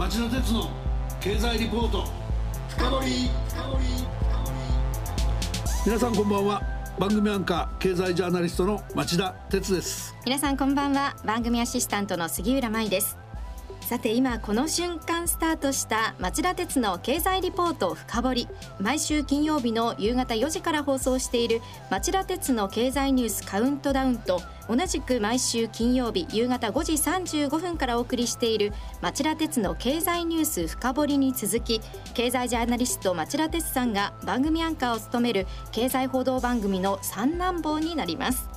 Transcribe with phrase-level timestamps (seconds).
[0.00, 0.70] 町田鉄の
[1.20, 2.06] 経済リポート。
[2.70, 3.30] 深掘
[5.84, 6.62] 皆さんこんばんは。
[6.98, 10.16] 番組アンカー経済ジャーナリストの町田鉄です。
[10.24, 11.14] 皆さんこんばんは。
[11.26, 13.19] 番組アシスタントの杉浦舞です。
[13.90, 18.48] さて今この瞬間スタートした町田鉄の経済リポート深掘り。
[18.78, 21.60] 毎週金曜日の夕方4時から放送している
[21.90, 31.80] 町田鉄の経済ニュースカウントダウンと同じく毎週金曜日夕方5時35分からお送りしている町田鉄の経済ニュース深掘りに続き
[32.14, 38.49] 経済ジャーナリスト町田鉄さんが番組アンカーを務める経済報道番組の三男坊になります。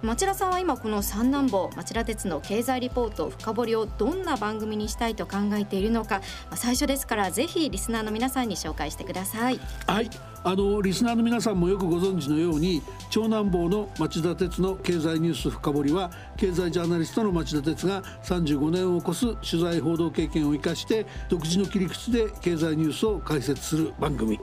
[0.00, 6.20] 町田さんは今この三男坊町田鉄の経済リポート深掘りをどんな番組にしたいと考えているのか、
[6.54, 9.60] 最初ですからぜひリスナーの皆さんに紹介してください。
[9.88, 10.10] はい。
[10.44, 12.80] あのリスナーの皆さんもよくご存知のように
[13.10, 24.38] 長男坊の町田鉄の経済ニュース深掘りは経済ジャーナリストの町田鉄が35年を超す取材報道経験を生かして独自の切り口で経済ニュースを解説する番組。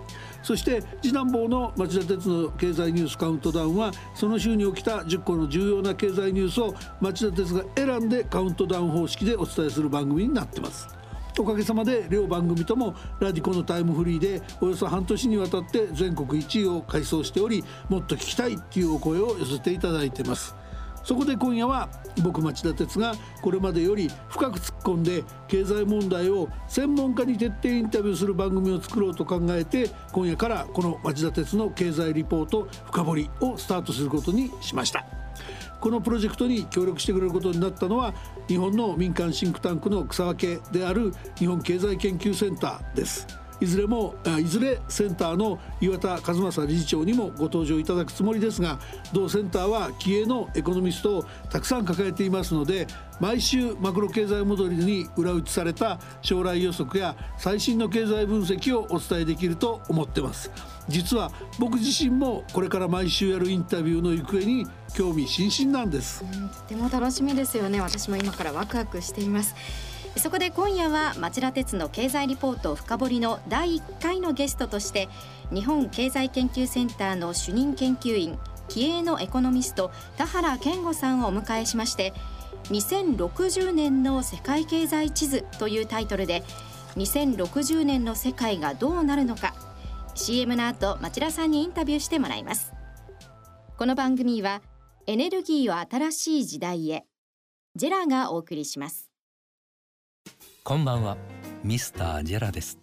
[0.46, 10.88] そして次男坊の町田鉄の経済ニュースカウントダウンはその週に起きた10個の重要な経済ニュースを町田鉄が選んでカウントダウン方式でお伝えする番組になってます。
[11.40, 20.56] おかげさまで両番組ともラディコのタイムフリーでおよそ半年にわたって全国1位を改装しておりもっと聞きたいっていうお声を寄せていただいてます。
[21.06, 21.88] そこで今夜は
[22.24, 35.06] 僕町田鉄がこれまでより深く突っ込んで経済問題を専門家に徹底インタビューする番組を作ろうと考えて今夜からこの町田鉄の経済リポート深掘りをスタートすることにしました。
[35.80, 38.16] このプロジェクトに協力してくれることになったのは
[38.48, 43.45] 日本の民間シンクタンクの草分けである日本経済研究センターです。
[43.62, 48.80] いずれもいずれセンターの岩田和正理事長にもご登場いただくつもりですが
[49.14, 52.88] 同センターは気鋭のエコノミストをたくさん抱えていますので
[53.20, 60.52] 毎週マクロ経済モデルに裏打ちされた将来予測や最新の経済分析をお伝えできると思ってます。
[60.88, 67.82] 実は僕自身もこれから毎週やるインタビューの行方に興味津々なんです、ん、とても楽しみですよね。
[67.82, 69.56] 私も今からワクワクしています。
[70.18, 75.10] そこで今夜は町田鉄の経済リポート深掘りの第1回のゲストとして
[75.54, 82.14] 日本経済研究センターの主任研究員気鋭のエコノミスト田原健吾さんをお迎えしまして
[82.70, 86.44] 2060年の世界経済地図というタイトルで
[86.96, 89.54] 2060年の世界がどうなるのか。
[90.16, 92.74] CM の後町田さんにインタビューしてもらいます。
[93.78, 94.62] この番組は
[95.06, 97.06] エネルギーを新しい時代へ
[97.76, 99.05] ジェラがお送りします。
[100.68, 101.16] こんばんは。
[101.64, 102.80] ミスタージェラです。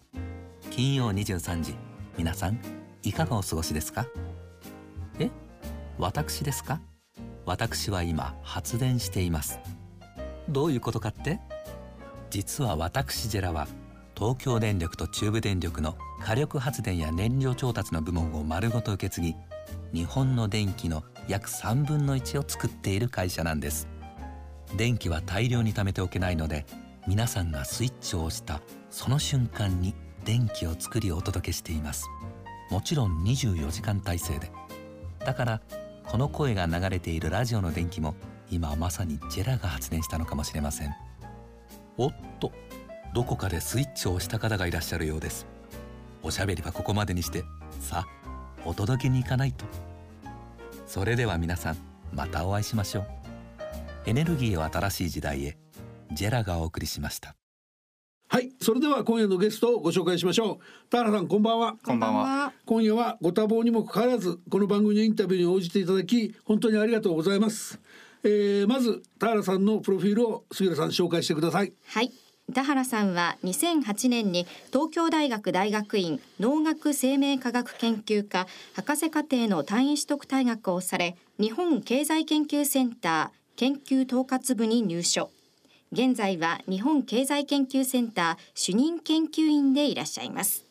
[0.71, 1.75] 金曜23時。
[2.17, 2.57] 皆さん
[3.03, 4.07] いかがお過ごしですか？
[5.19, 5.29] え？
[5.97, 6.79] 私ですか？
[7.45, 9.59] 私は今発電しています。
[10.47, 11.41] どういうことかって？
[12.29, 13.67] 実は私ジェラは
[14.17, 19.35] 東京電力と中部電力の火力発電や燃料調達の部門を丸ごと受け継ぎ
[19.91, 23.89] 日本の電気の約3分の1を作っている会社なんです。
[24.77, 26.65] 電気は大量に貯めておけないので
[27.05, 29.93] 皆さんがスイッチを押したその瞬間に
[30.23, 32.07] 電気を作りお届けしています。
[32.69, 34.51] もちろん24時間体制で。
[35.19, 35.61] だから
[36.05, 38.15] この声が流れているラジオの電気も
[38.49, 40.95] 今まさにジェラが発電したのかもしれません。
[41.97, 42.51] おっと
[43.13, 45.45] どこかでスイッチを押した方がいらっしゃるようです。
[46.21, 47.43] おしゃべりはここまでにして
[47.81, 49.65] さあお届けに行かないと。
[50.87, 51.77] それでは皆さん
[52.13, 53.07] またお会いしましょう。
[54.05, 55.62] エネルギーを新しい時代へ。
[56.11, 57.35] ジェラがお送りしました。
[58.29, 60.89] はいそれでは今夜のゲストをご紹介しましょう。
[60.89, 61.75] 田原さんこんばんは。
[61.83, 62.53] こんばんは。
[62.65, 67.79] 今夜はご多忙にもかかわらずこの番組のインタビューに応じていただき本当にありがとうございます、
[68.23, 71.73] えー、まず田原さんのプロフィールを杉浦さん紹介してください。
[71.85, 72.11] はい。
[72.51, 85.29] 田原さんは2008年に東京大学大学院農学生命科学研究科博士課程の単位取得退学をされ日本経済研究センター研究統括部に入所
[85.93, 90.65] 現在は日本経済研究センター主任研究員でいらっしゃいます。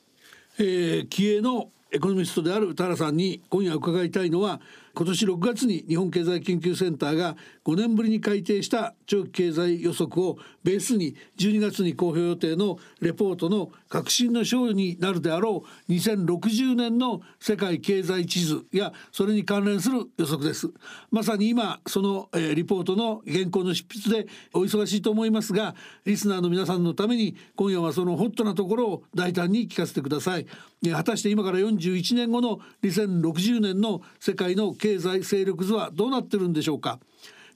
[0.59, 4.61] えー、気鋭のエコノミストである田原さんに今夜伺いたいのは
[4.95, 20.71] 今年6月に日本経済研究センターが5年ぶりに改定した長期経済予測をベースに12月に公表予定のレポートの革新の章になるであろう2060年の世界経済地図やそれに関連する予測です。
[21.11, 25.75] まさに今その、え、リポートの原稿の執筆でお忙しいと思いますが
[26.07, 30.47] リスナーの皆さんのために今夜はそのホットなところを大胆に聞かせてください。
[30.91, 36.99] 果たして今から41年後の2060年の世界の経済勢力図はどうなってるんでしょうか。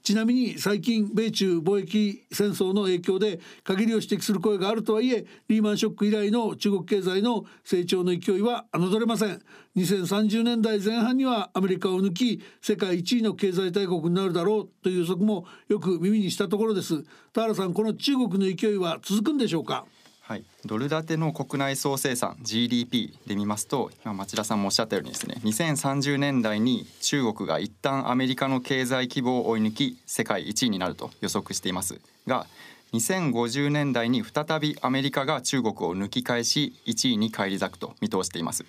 [0.07, 9.41] ちなみに最近米中貿易戦争の影響で限りを指摘する声があるとはいえリーマンショック以来の中国経済の成長の勢いは侮れません。
[9.75, 17.03] 2030年代前半にはアメリカを抜き世界1位の経済大国になるだろうという予測もよく耳にしたところです。
[17.33, 19.85] 田原さんこの中国の勢いは続くんでしょうか？
[20.27, 32.01] はい、ドル建ての国内総生産 GDP で見ますと今町田さんもおっしゃったようにですね2030年代に中国が一旦アメリカの経済規模を追い抜き世界1位になると予測しています。
[32.27, 32.45] が
[32.91, 38.65] 2050年代に再びアメリカが中国を抜き返し1位に返り咲くと見通しています。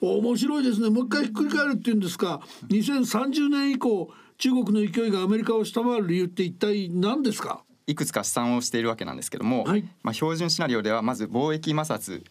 [0.00, 0.90] 面白いですね。
[0.90, 2.40] もう一回ひっくり返るっていうんですか。
[2.68, 4.08] 2030年以降
[4.38, 7.64] 中国の勢いがアメリカを下回る理由って一体何ですか？
[7.86, 12.22] いくつか試算をしているわけなんですけども、はい、まあ、標準シナリオではまず貿易摩擦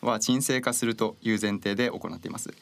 [0.00, 2.54] は沈静化するという前提で行っています。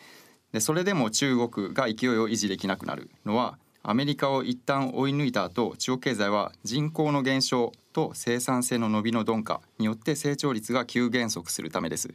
[0.53, 12.13] でそれでも中国が勢いを維持できなくなるのはアメリカを一旦追い抜いた後中国経済は人口の減少と生産性の伸びの鈍化によって成長率が急減速するためです。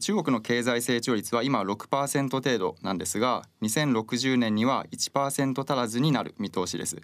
[0.00, 6.96] 中国の経済成長率は今6%程度なんですが2060年には1%足らずになる見通しです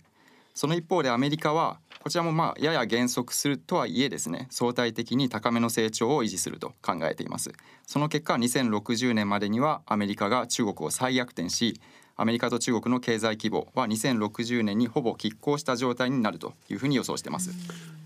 [0.54, 7.52] その一方でアメリカはこちらもまあやや減速するとはいえですね相対的に高めの成長を維持すると考えています。
[7.86, 11.80] その結果2060年までにはアメリカが中国を再逆転し
[12.20, 17.50] アメリカと中国の経済規模は2060年にほぼ拮抗した状態になるというふうに予想してます。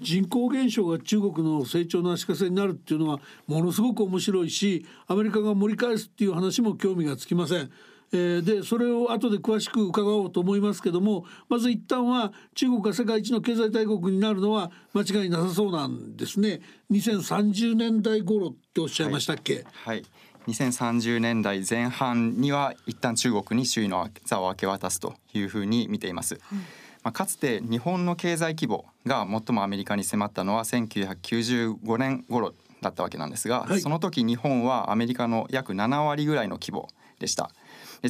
[0.03, 7.71] 人口減少が中国の成長の足かせになるっていうのはものすごく面白いしアメリカが盛り返すっていう話も興味がつきません。
[8.13, 16.61] えー、でそれを後で詳しく伺おうと思いますけどもまず一旦は中国が世界一の経済大国になるのは間違いなさそうなんですね。
[16.91, 20.05] 2030年代頃っておっしゃいましたっけ、はい、はい。
[20.47, 26.35] 2030年代前半には一旦中国に首位の座を明け渡すというふうに見ています。
[26.35, 26.59] うん。
[27.03, 36.89] まあ、かつて日本の経済規模が最もアメリカに迫ったのは1995年頃だったわけなんですが、はい、その時日本はアメリカの約7割ぐらいの規模
[37.19, 37.51] でした。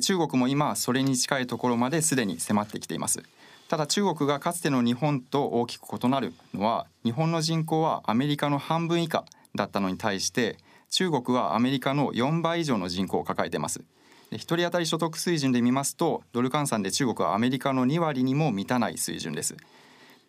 [0.00, 3.23] 中国も今それに近いところまですでに迫ってきています。
[3.69, 9.25] ただ中国がかつての日本と大きく異なるのは日本の人口はアメリカの半分以下
[9.55, 10.59] だったのに対して
[10.91, 13.82] 中国はアメリカの4倍以上の人口を抱えています。
[14.31, 19.56] 1人当たり所得水準で見ますとドル換算で中国はアメリカの2割にも満たない水準です。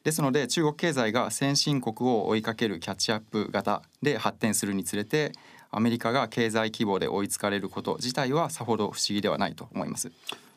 [0.04, 5.32] ですので中国経済が先進国を追いかけるキャッチアップ型で発展するにつれて
[5.76, 10.12] アメリカが経済規模で追いつかれること自体はさほど不思議ではないと思います。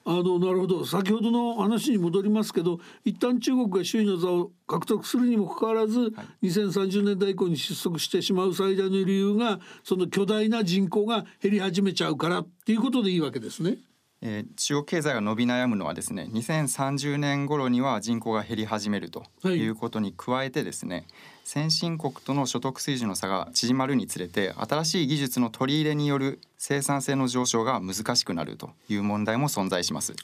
[0.08, 6.06] あのなるほど先ほどの話に戻りますけど一旦中国が首位の座を獲得するにもかかわらず、は
[6.42, 13.78] い、2030年代以降に失速してしまう最大の理由がその巨大な人口が減り始めちゃうからっていうことでいいわけですね。
[14.28, 21.04] えー、中国経済が伸び悩むのはですね2030年頃には人口が減り始めるということに加えてですね、はい、
[21.44, 30.14] 先進国との所得水準の差が縮まるにつれて新しい技術の取り入れによる生産性の上昇が難しくなるという問題も存在します。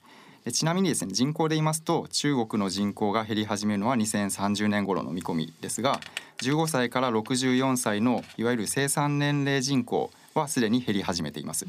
[0.51, 6.01] ちなみにですね人口で言いますと中国の人口が減り始めるのは2030年頃の見込みですが
[6.39, 11.65] 15歳から64歳のいわゆる生産年齢人口はすでに減り始めています。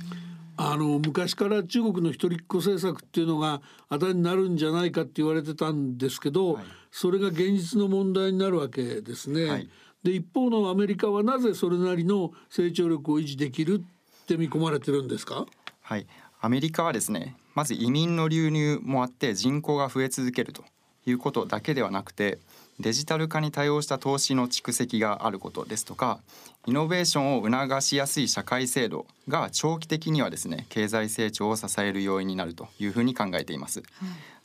[0.56, 9.46] あの昔から中国の一人っ子政策っていうのがあだになるんじゃないかって言われてたんですけど、はい、それが現実の問題になるわけですね。
[9.46, 9.70] はい、
[10.04, 15.46] で一方のアメリカはなぜそれなりの成長力を維持できるって見込まれてるんですか？
[15.82, 16.08] はい。
[16.40, 20.64] アメリカはですねまず移民の流入もあって人口が増え続けると
[21.06, 22.38] いうことだけではなくて
[22.80, 26.20] デジタル化に対応した投資の蓄積があることですとか
[26.66, 33.80] イノベーションを促しやすい社会制度が長期的にはですね経済成長を支える要因になるというふうに考えています。
[33.80, 33.86] うん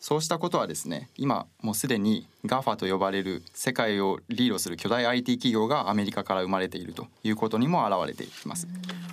[0.01, 8.69] そうしたことはですね今もうすでに GAFA と呼ばれる世界をリードする巨大 IT 企業がアメリカから生まれているということにも表れています。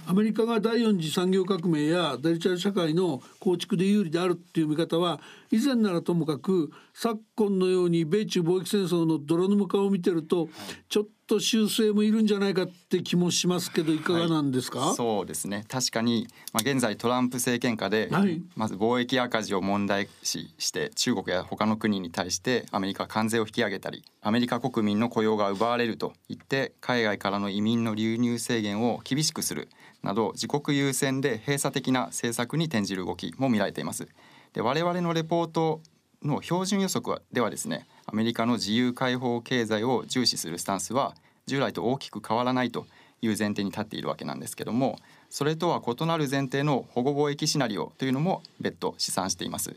[0.06, 5.20] アメリカが第四次産業革命やデジタル社会の構築で有利であるっていう見方は
[5.52, 10.50] 以前ならともかく昨今のように米中貿易戦争の泥沼化を見てると、
[10.88, 15.66] ちょっと修正もいるんじゃないかって気もしますけどいかがなんですか、はい、そうですね。
[15.68, 29.70] 確かに、まあ、現在トランプ政権下で、はい、まず貿易赤字を問題視して中国や他の国に対してアメリカは関税を引き上げたりアメリカ国民の雇用が奪われると言って海外からの移民の流入制限を厳しくする
[30.04, 34.08] など自国優先で閉鎖的な政策に転じる動きも見られています。
[34.54, 35.82] で我々のレポート
[36.24, 42.88] の標準予測ではですねアメリカの自由開放経済を重視するスタンスは従来と大きく変わらないと
[43.22, 49.76] いう前提に立っているわけなんですけどもそれとは異なる前提の保護貿易シナリオというのも別途試算しています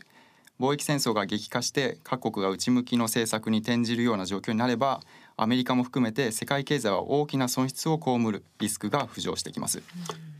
[0.59, 5.01] 貿易戦争が激化して各国が内向きの政策に転じるような状況になれば
[5.37, 9.81] アメリカも含めて世界経済は大きな損失を被るリスクが浮上してきます。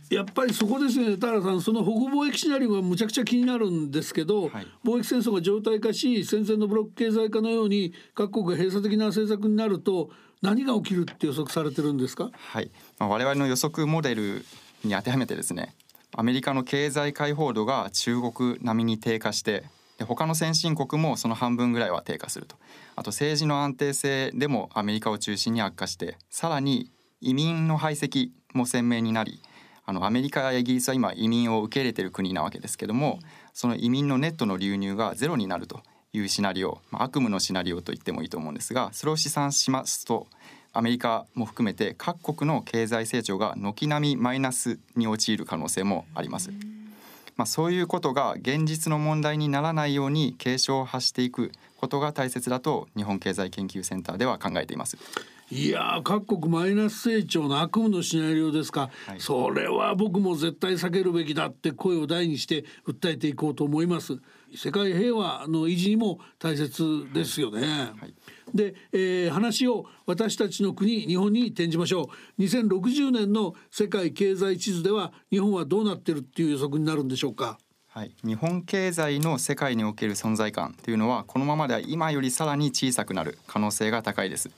[0.09, 1.17] やっぱりそこですね。
[1.17, 10.09] 田原さんその保護貿易シナリオがむちゃくちゃ気になるんですけど、はい、貿易戦争が常態化し戦前のブロック経済化のように各国が閉鎖的な政策になると
[10.41, 12.71] 何が起きるって予測されてるんですか、はい。
[12.97, 14.45] まあ、我々の予測モデル
[14.83, 15.75] に当てはめてですね
[16.15, 19.65] アメリカの経済開放度が中国並みに低下して
[19.99, 22.55] で他の先進国もその半分ぐらいは低下すると。
[22.95, 26.89] あと政治の安定性でもアメリカを中心に悪化してさらに
[27.21, 29.41] 移民の排斥も鮮明になり
[29.89, 33.17] あのアメリカやイギリスは今移民を受け入れている国なわけですけども
[33.53, 35.81] その移民のネットの流入がゼロになると
[36.13, 40.27] いうシナリオ、まあ、悪夢のシナリオと言ってもいいと思うんですがそれを試算しますと
[40.73, 46.51] アメリカも含めて各国の経済成長が軒並みマイナスに陥る可能性もあります。
[47.35, 54.97] まあ、そういうことが現実の問題にならないように警鐘を発していくことが大切だと日本経済研究センターでは考えています。
[55.51, 64.19] いや各国マイナス成長の悪夢のシナリオですか、はい、それは僕も絶対避けるべきだって声を大にして訴えていこうと思います。
[64.55, 67.69] 世界平和の維持にも大切ですよね、はい。
[67.69, 68.13] はい
[68.53, 72.41] で、えー、話を私たちの国日本に転じましょう。
[72.41, 77.59] 2060年の世界経済地図では日本はどうなってるっていう予測になるんでしょうか。
[77.87, 84.51] はい、日本経済の世界における存在感というのはこのままでは今よりさらに小さくなる可能性が高いです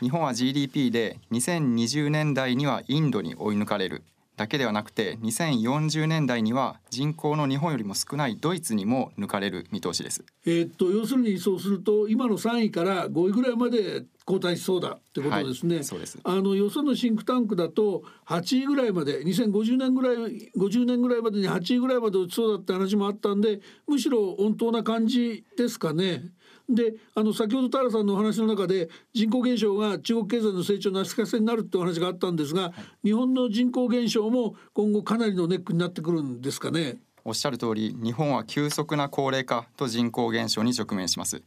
[0.00, 4.02] 日本は GDP で2020年代にはインドに追い抜かれる
[4.36, 10.24] だけではなくて2040年代には人口の日本よりも少ないドイツにも抜かれる見通しです。
[10.44, 15.76] えー、っと要するにそうすると今の3位から5位ぐらいまで後退しそうだってことですね。
[15.76, 26.24] はい、そうですあのよそのシンクタンクだと8位ぐらいまで2050年ぐらい50年ぐらいまでに8位ぐらいまで落ちそうだって話もあったんでむしろ温当な感じですかね。
[26.68, 32.68] であの先ほど田原さんのお話の中で人口減少が中国経済の成長の足かせになるってお話があったんですが、は
[33.04, 36.96] い、日本の人口減少も今後かなりのネックになってくるんですかね？
[37.24, 41.42] おっしゃる通り日本は急速な高齢化と人口減少に直面します。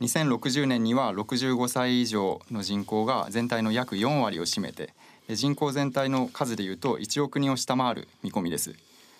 [0.00, 4.92] 2060年には65歳以上の人口が全体の約4割を占めて
[5.30, 8.74] 人口全体の数でいうと1億人を下回る見込みです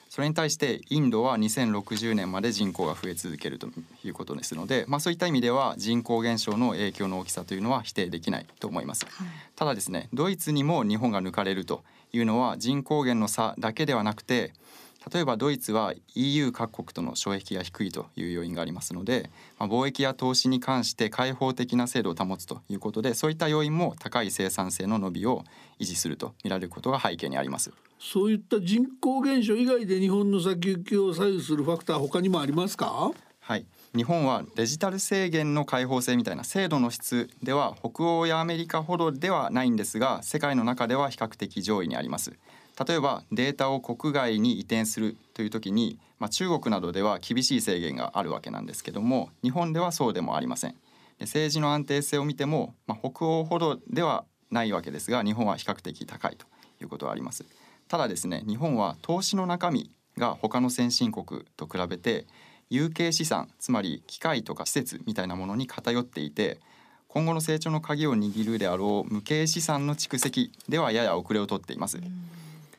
[0.08, 3.68] それに対してインドは2060年まで人口が増え続けると
[4.04, 11.82] いうことですので、まあ、そういった意味では人口減少の影響の大きさというのは否定できないと思います、はい、ただですねドイツにも日本が抜かれると
[12.12, 14.52] いうのは人口減の差だけではなくて
[15.12, 25.44] 例えばドイツは EU 各国との障壁が低いという要因がありますので、まあ、貿易や投資に関して開放的な制度を保つということでそういった要因も高い生産性の伸びを
[25.78, 27.72] 維持すると見られることが背景にあります。
[27.98, 33.12] そういった人口減少以外で日本の先行きを左右するファクター他にもありますか？
[33.40, 33.64] はい。
[33.94, 42.32] 日本はデジタル制限の開放性みたいな制度の質では北欧やアメリカほどではないんですが世界の中では比較的上位にあります
[42.84, 50.74] 例えばデータを国外に移転するという時に、まあ、中国などでは厳しい制限があるわけなんですけども日本ではそうでもありません。
[51.20, 56.46] 政治の安定性を見ても、まあ、北欧ほどではないわけですが日本は比較的高いと
[56.82, 57.46] いうことはあります。
[57.88, 62.26] ただですね日本は投資の中身が他の先進国と比べて
[62.68, 66.58] 有形資産つまり機械とか施設みたいなものに偏っていて
[67.08, 72.00] 今後の成長の鍵を握るであろう無形資産の蓄積ではやや遅れをとっています。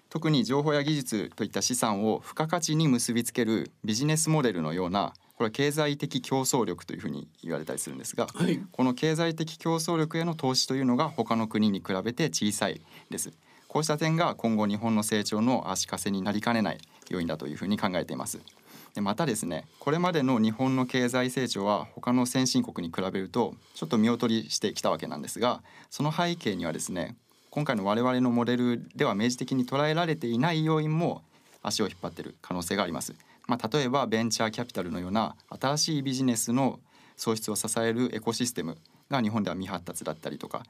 [0.10, 13.32] 特に情報や技術といった資産を付加価値に結びつけるビジネスモデルのようなこれは経済的競争力というふうに言われたりするんですが、はい、この経済的競争力への投資というのが他の国に比べて小さいです。
[13.68, 18.40] こうした点が今後日本の成長の足かせになりかねない要因だというふうに考えています。
[18.96, 25.62] でまたですねこれまでの日本の経済成長は他の先進国に比べるとちょっと見劣りしてきたわけなんですが
[25.92, 27.16] その背景にはですね
[27.58, 31.24] 今回の我々のモデルでは明示的に捉えられていない要因も
[31.64, 33.16] 足を引っ張ってる可能性があります。
[33.48, 36.80] まあ、例えばベンチャーキャピタルのような新しいビジネスの
[37.16, 38.78] 創出を支えるエコシステム
[39.10, 40.66] が日本では未発達だったりとか、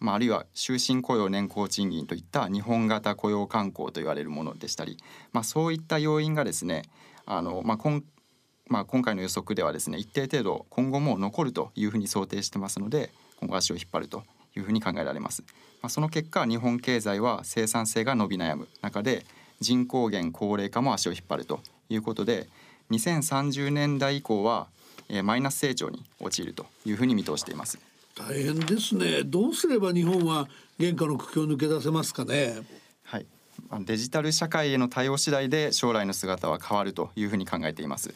[0.00, 4.98] まあ、あるいは終身雇用年功賃金といった日本型雇用慣行と言われるものでしたり、
[5.32, 6.82] まあ、そういった要因がですね
[7.24, 8.02] あの、まあ、今
[8.66, 13.08] まあ、今回の予測ではですね一定程度今後も残るというふうに想定してますので
[13.40, 14.24] 今後足を引っ張ると
[14.56, 15.42] いうふうに考えられます。
[15.82, 19.24] まあ、その結果日本経済は生産性が伸び悩む中で
[19.60, 22.48] 人口減高齢化も足を引っ張るということで
[22.90, 24.68] 2030年代以降は、
[25.08, 27.78] えー、マイナス成長に陥るというふうに見通しています。
[28.16, 29.22] 大変ですね。
[29.24, 30.48] どうすれば日本は
[30.80, 32.56] 原価の苦境を抜け出せますかね。
[33.04, 33.26] はい。
[33.80, 38.14] デジタル社会への対応次第で将来の姿は変わるというふうに考えています。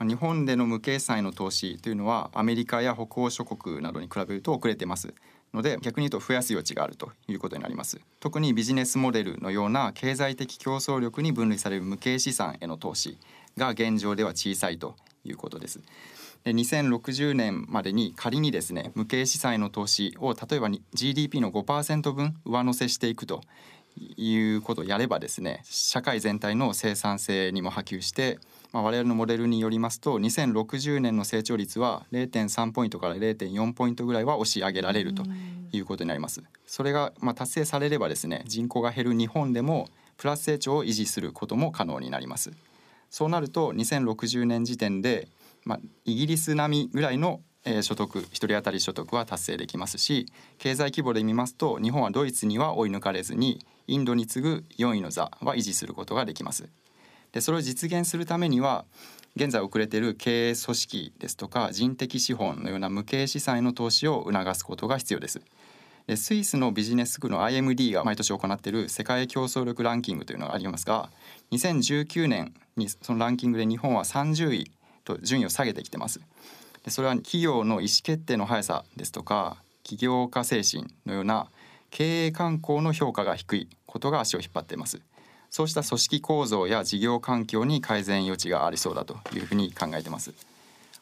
[0.00, 5.14] 日本での無形資産への投資というのはアメリカや北欧諸国などに比べると遅れてます
[5.56, 7.98] ので逆に言うと増やす余地があるということになります。
[8.20, 13.18] 特にビジネスモデルのような経済的競争力に分類される無形資産への投資
[13.56, 14.94] が現状では小さいと
[15.24, 15.80] いうことです。
[16.44, 23.40] で2060年までに仮にですね無形資産への投資を例えば GDP の5%分上乗せしていくと
[23.96, 28.38] いうことをやればですね社会全体の生産性にも波及して
[28.76, 35.22] まあ、我々のモデルによりますと2060年の成長率は0.3ポイントから0.4ポイントぐらいは押し上げられると
[35.72, 36.42] いうことになります。
[36.66, 42.52] それがまあ達成されればですね人口が減る日本でもプラス成長を維持することも可能になります。
[43.08, 45.28] そうなると2060年時点で、
[45.64, 47.40] まあ、イギリス並みぐらいの
[47.80, 50.26] 所得1人当たり所得は達成できますし
[50.58, 56.68] 経済規模で見ますと日本はドイツには追い抜かれずにインドに次ぐ4位の座は維持することができます。
[57.36, 58.86] でそれを実現するためには
[59.36, 65.42] 現在遅れている経営組織ですとか人的資本のような無形資産への投資を促すことが必要です。
[66.06, 71.10] でスイスのビジネス区の IMD が毎年行っている世界競争力ランキングというのがありますが
[71.50, 74.70] 2019年にそのランキングで日本は30位
[75.04, 76.22] と順位を下げてきてます。
[76.84, 81.48] でそれは企業の意思決定の速さですとか起業家精神のような
[81.90, 85.02] 経営慣行の評価が低いことが足を引っ張っています。
[85.56, 90.34] そうした組織構造や事業環境に改善余地がありそうだというふうに考えてます。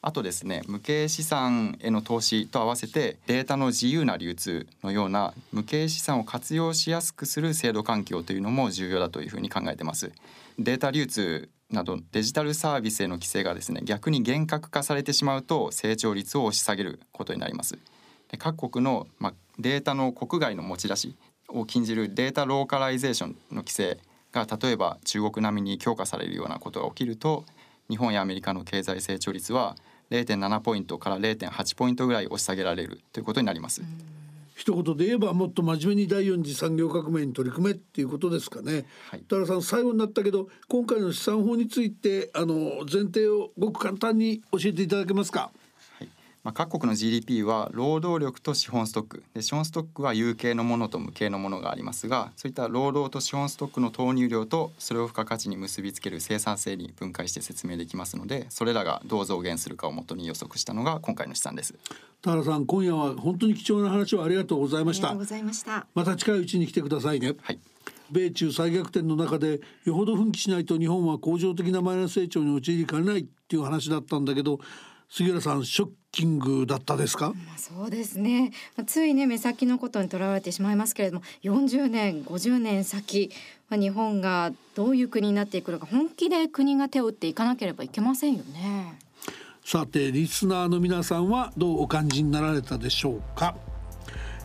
[0.01, 10.13] あとですね無形資産への投資と合わせてデータの自由な流通のような無形資産を活用しやすくする制度環境というのも重要だというふうに考えてます。
[10.61, 17.77] データ流通などデジタルサービスへの規制がですね逆に厳格化されてしまうと成長率を押し下げることになります。
[18.31, 21.17] で各国の、ま、データの国外の持ち出し
[21.49, 23.99] を禁じるデータローカライゼーションの規制
[24.35, 27.45] が例えば中国並みに強化されるようなことが起きると
[27.89, 29.77] 日本やアメリカの経済成長率は
[30.11, 33.83] 0.7ポイントから0.8ポイントぐらい押し下げられるということになります。
[34.57, 38.85] 一言で言えばもっと真面目に第四次産業革命に取り組めっていうことですかね。
[39.11, 42.55] はい、田原さん最後になったけど今回の資産法についてあの
[42.91, 45.51] 前提をごく簡単に教えていただけますか？
[46.45, 49.25] まあ、各国の GDP は労働力と資本ストック。
[49.33, 61.75] で資本ストックは有形のものと無形のものがありますがそういった労働と資本ストックの投入量とそれを付加価値に結びつける生産性に分解して説明できますのでそれらがどう増減するかをもとに予測したのが今回の試算です。
[62.21, 65.15] 田原さん今夜は本当に貴重な話をありがとうございました。
[65.95, 66.17] また。
[66.17, 67.33] 近いうちに来てくださいね。
[67.41, 67.59] はい。
[68.11, 74.61] 米中再逆転の中でよほど奮起しないと日本は恒常的なマイナス成長に陥りかねないっていう話だったんだけど
[75.09, 78.53] 杉浦さんショッキングだったですか、まあ、そうですね。
[78.87, 83.31] ついね目先のことにとらわれてしまいますけれども40年50年先
[83.71, 88.99] 日本がどういう国になっていくのか本気で国が手を打っていかなければいけませんよね。
[89.65, 93.57] さてリスナーの皆さんはどうお感じになられたでしょうか？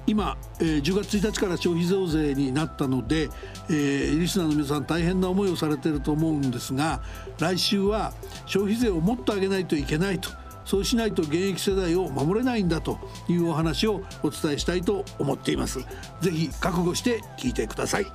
[0.07, 3.29] 今、えー、10月1日から消費増税になったので、
[3.69, 7.03] えー、リスナーの皆さん大変な思いをされていると思うんですが
[7.37, 8.13] 来週は
[8.47, 10.31] 消費税をもっと上げないといけないと
[10.69, 15.79] そうしないと現役世代を守れないんだというお話をお伝えしたいと思っています。
[16.21, 18.05] ぜひ覚悟して聞いてください。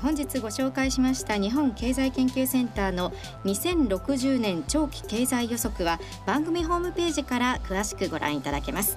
[0.00, 3.12] 本日ご紹介しました日本経済研究センターの
[3.44, 8.96] 2060年長期経済予測は番組ホームページから詳しくご覧いただけます。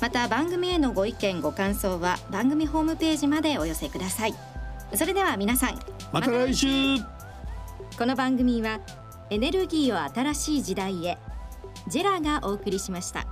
[0.00, 4.34] また番組へのご意見ご感想は番組ホームページまでお寄せください。
[4.94, 5.78] それでは皆さん
[6.12, 6.66] また来週。
[7.96, 8.80] この番組は
[9.30, 11.18] エネルギーを新しい時代へ
[11.88, 13.26] ジェラがお送りしました。